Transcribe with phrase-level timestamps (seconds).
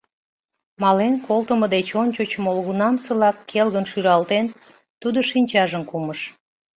[0.81, 4.45] Мален колтымо деч ончыч молгунамсылак келгын шӱлалтен,
[5.01, 6.19] тудо шинчажым кумыш.